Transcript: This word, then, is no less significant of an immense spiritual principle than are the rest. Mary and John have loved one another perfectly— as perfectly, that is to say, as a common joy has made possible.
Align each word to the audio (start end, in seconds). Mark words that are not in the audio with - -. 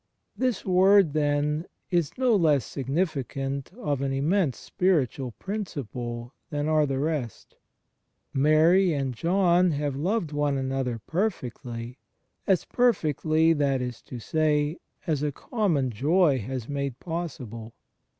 This 0.35 0.65
word, 0.65 1.13
then, 1.13 1.65
is 1.91 2.17
no 2.17 2.35
less 2.35 2.65
significant 2.65 3.71
of 3.77 4.01
an 4.01 4.11
immense 4.11 4.57
spiritual 4.57 5.33
principle 5.33 6.33
than 6.49 6.67
are 6.67 6.87
the 6.87 6.97
rest. 6.97 7.55
Mary 8.33 8.93
and 8.93 9.13
John 9.13 9.69
have 9.69 9.95
loved 9.95 10.31
one 10.31 10.57
another 10.57 10.97
perfectly— 10.97 11.99
as 12.47 12.65
perfectly, 12.65 13.53
that 13.53 13.79
is 13.79 14.01
to 14.09 14.17
say, 14.17 14.79
as 15.05 15.21
a 15.21 15.31
common 15.31 15.91
joy 15.91 16.39
has 16.39 16.67
made 16.67 16.99
possible. 16.99 17.75